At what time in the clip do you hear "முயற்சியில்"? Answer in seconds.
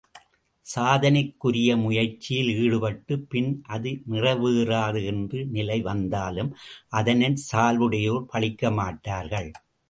1.81-2.49